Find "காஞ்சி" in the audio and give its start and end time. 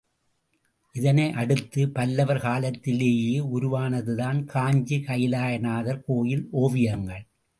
4.45-4.97